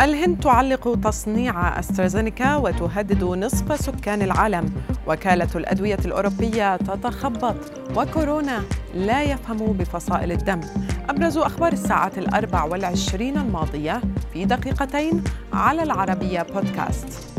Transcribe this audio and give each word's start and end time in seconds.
الهند 0.00 0.40
تعلق 0.40 1.00
تصنيع 1.04 1.78
أسترازينيكا 1.78 2.56
وتهدد 2.56 3.24
نصف 3.24 3.80
سكان 3.80 4.22
العالم. 4.22 4.72
وكالة 5.06 5.48
الأدوية 5.54 5.98
الأوروبية 6.04 6.76
تتخبط 6.76 7.56
وكورونا 7.96 8.62
لا 8.94 9.22
يفهم 9.22 9.72
بفصائل 9.72 10.32
الدم. 10.32 10.60
أبرز 11.08 11.38
أخبار 11.38 11.72
الساعات 11.72 12.18
الأربع 12.18 12.64
والعشرين 12.64 13.36
الماضية 13.36 14.00
في 14.32 14.44
دقيقتين 14.44 15.24
على 15.52 15.82
العربية 15.82 16.42
بودكاست. 16.42 17.38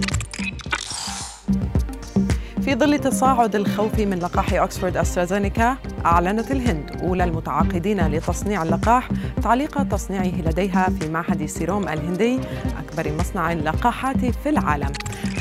في 2.65 2.75
ظل 2.75 2.99
تصاعد 2.99 3.55
الخوف 3.55 3.99
من 3.99 4.19
لقاح 4.19 4.53
أكسفورد 4.53 4.97
أسترازينيكا 4.97 5.77
أعلنت 6.05 6.51
الهند 6.51 7.01
أولى 7.03 7.23
المتعاقدين 7.23 8.07
لتصنيع 8.07 8.63
اللقاح 8.63 9.09
تعليق 9.43 9.83
تصنيعه 9.83 10.41
لديها 10.41 10.89
في 10.99 11.09
معهد 11.09 11.45
سيروم 11.45 11.83
الهندي 11.89 12.39
أكبر 12.79 13.11
مصنع 13.19 13.53
لقاحات 13.53 14.25
في 14.25 14.49
العالم. 14.49 14.91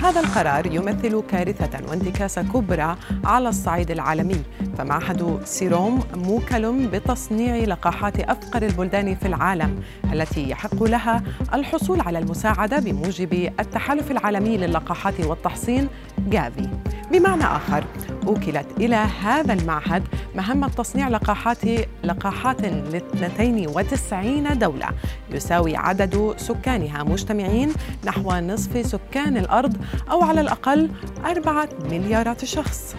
هذا 0.05 0.21
القرار 0.21 0.67
يمثل 0.67 1.23
كارثة 1.31 1.89
وانتكاسة 1.89 2.43
كبرى 2.43 2.97
على 3.25 3.49
الصعيد 3.49 3.91
العالمي. 3.91 4.43
فمعهد 4.79 5.41
سيروم 5.45 6.01
موكل 6.15 6.87
بتصنيع 6.89 7.57
لقاحات 7.57 8.21
أفقر 8.21 8.63
البلدان 8.63 9.15
في 9.15 9.27
العالم 9.27 9.83
التي 10.13 10.51
يحق 10.51 10.83
لها 10.83 11.23
الحصول 11.55 12.01
على 12.01 12.19
المساعدة 12.19 12.79
بموجب 12.79 13.53
التحالف 13.61 14.11
العالمي 14.11 14.57
للقاحات 14.57 15.21
والتحصين 15.21 15.89
جافي. 16.19 16.69
بمعنى 17.13 17.45
آخر 17.45 17.85
أوكلت 18.27 18.67
إلى 18.81 18.97
هذا 18.97 19.53
المعهد 19.53 20.03
مهمة 20.35 20.69
تصنيع 20.69 21.09
لقاحات 21.09 21.59
لقاحات 22.05 22.63
ل 22.65 22.95
92 22.95 24.59
دولة. 24.59 24.89
يساوي 25.31 25.77
عدد 25.77 26.35
سكانها 26.37 27.03
مجتمعين 27.03 27.73
نحو 28.05 28.33
نصف 28.33 28.87
سكان 28.87 29.37
الأرض 29.37 29.77
أو 30.11 30.23
على 30.23 30.41
الأقل 30.41 30.91
أربعة 31.25 31.69
مليارات 31.91 32.45
شخص. 32.45 32.95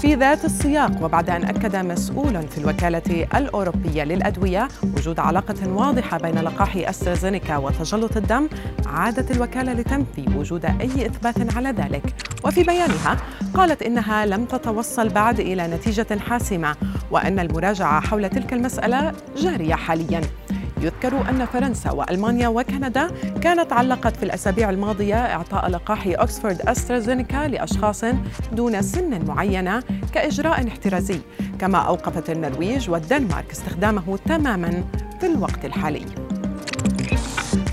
في 0.00 0.14
ذات 0.14 0.44
السياق 0.44 1.04
وبعد 1.04 1.30
أن 1.30 1.44
أكد 1.44 1.76
مسؤول 1.76 2.48
في 2.48 2.58
الوكالة 2.58 3.26
الأوروبية 3.34 4.04
للأدوية 4.04 4.68
وجود 4.96 5.20
علاقة 5.20 5.68
واضحة 5.68 6.18
بين 6.18 6.38
لقاح 6.38 6.76
أسترازينيكا 6.76 7.56
وتجلط 7.56 8.16
الدم 8.16 8.48
عادت 8.86 9.30
الوكالة 9.30 9.72
لتنفي 9.72 10.24
وجود 10.36 10.64
أي 10.64 11.06
إثبات 11.06 11.56
على 11.56 11.70
ذلك. 11.70 12.14
وفي 12.44 12.62
بيانها 12.62 13.16
قالت 13.54 13.82
إنها 13.82 14.26
لم 14.26 14.44
تتوصل 14.44 15.08
بعد 15.08 15.40
إلى 15.40 15.66
نتيجة 15.66 16.18
حاسمة 16.28 16.76
وأن 17.10 17.38
المراجعة 17.38 18.00
حول 18.00 18.28
تلك 18.28 18.52
المسألة 18.52 19.12
جارية 19.36 19.74
حالياً. 19.74 20.20
يذكر 20.80 21.30
أن 21.30 21.46
فرنسا 21.46 21.90
وألمانيا 21.90 22.48
وكندا 22.48 23.10
كانت 23.42 23.72
علقت 23.72 24.16
في 24.16 24.22
الأسابيع 24.22 24.70
الماضية 24.70 25.14
إعطاء 25.14 25.68
لقاح 25.68 26.06
أكسفورد 26.06 26.60
أسترازينيكا 26.60 27.48
لأشخاص 27.48 28.04
دون 28.52 28.82
سن 28.82 29.24
معينة 29.26 29.82
كإجراء 30.14 30.68
احترازي 30.68 31.20
كما 31.58 31.78
أوقفت 31.78 32.30
النرويج 32.30 32.90
والدنمارك 32.90 33.50
استخدامه 33.50 34.18
تماما 34.26 34.84
في 35.20 35.26
الوقت 35.26 35.64
الحالي. 35.64 36.06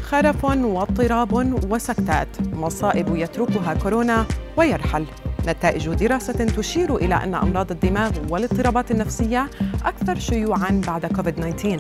خرف 0.03 0.45
واضطراب 0.45 1.33
وسكتات 1.69 2.27
مصائب 2.53 3.16
يتركها 3.16 3.73
كورونا 3.73 4.25
ويرحل. 4.58 5.05
نتائج 5.47 5.89
دراسة 5.89 6.33
تشير 6.33 6.95
إلى 6.95 7.16
أن 7.16 7.36
أمراض 7.36 7.71
الدماغ 7.71 8.11
والاضطرابات 8.30 8.92
النفسية 8.92 9.49
أكثر 9.86 10.19
شيوعاً 10.19 10.81
بعد 10.88 11.05
كوفيد-19 11.05 11.80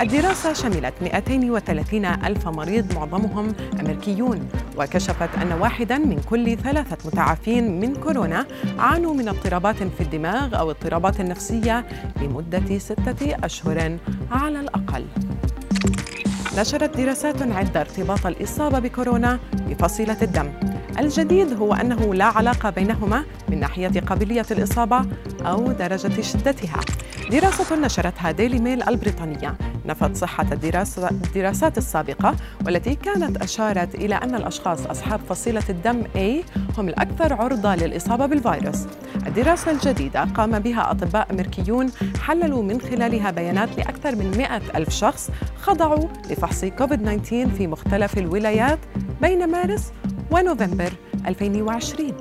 الدراسة 0.00 0.52
شملت 0.52 0.94
230 1.02 2.04
ألف 2.04 2.48
مريض 2.48 2.94
معظمهم 2.94 3.54
أمريكيون 3.80 4.48
وكشفت 4.76 5.28
أن 5.42 5.52
واحدا 5.52 5.98
من 5.98 6.20
كل 6.30 6.56
ثلاثة 6.56 6.96
متعافين 7.04 7.80
من 7.80 7.94
كورونا 7.94 8.46
عانوا 8.78 9.14
من 9.14 9.28
اضطرابات 9.28 9.76
في 9.76 10.00
الدماغ 10.00 10.58
أو 10.58 10.70
اضطرابات 10.70 11.20
نفسية 11.20 11.84
لمدة 12.22 12.78
ستة 12.78 13.36
أشهر 13.44 13.98
على 14.30 14.60
الأقل. 14.60 15.04
نشرت 16.58 16.96
دراسات 16.96 17.42
عدة 17.42 17.80
ارتباط 17.80 18.26
الإصابة 18.26 18.78
بكورونا 18.78 19.38
بفصيلة 19.68 20.16
الدم. 20.22 20.52
الجديد 20.98 21.52
هو 21.52 21.74
أنه 21.74 22.14
لا 22.14 22.24
علاقة 22.24 22.70
بينهما 22.70 23.24
من 23.48 23.60
ناحية 23.60 24.00
قابلية 24.00 24.46
الإصابة 24.50 25.00
أو 25.46 25.72
درجة 25.72 26.20
شدتها. 26.20 26.80
دراسة 27.30 27.76
نشرتها 27.76 28.30
ديلي 28.30 28.58
ميل 28.58 28.88
البريطانية. 28.88 29.54
نفت 29.88 30.16
صحة 30.16 30.46
الدراسات 30.52 31.78
السابقة 31.78 32.34
والتي 32.66 32.94
كانت 32.94 33.36
أشارت 33.36 33.94
إلى 33.94 34.14
أن 34.14 34.34
الأشخاص 34.34 34.86
أصحاب 34.86 35.20
فصيلة 35.28 35.62
الدم 35.68 36.02
A 36.14 36.58
هم 36.78 36.88
الأكثر 36.88 37.32
عرضة 37.34 37.74
للإصابة 37.74 38.26
بالفيروس. 38.26 38.86
الدراسة 39.26 39.70
الجديدة 39.70 40.24
قام 40.24 40.58
بها 40.58 40.90
أطباء 40.90 41.30
أمريكيون 41.30 41.90
حللوا 42.22 42.62
من 42.62 42.80
خلالها 42.80 43.30
بيانات 43.30 43.68
لأكثر 43.78 44.16
من 44.16 44.34
100 44.36 44.56
ألف 44.74 44.90
شخص 44.90 45.30
خضعوا 45.62 46.08
لفحص 46.30 46.64
كوفيد-19 46.64 47.48
في 47.58 47.66
مختلف 47.66 48.18
الولايات 48.18 48.78
بين 49.20 49.50
مارس 49.50 49.92
ونوفمبر 50.30 50.92
2020 51.26 52.12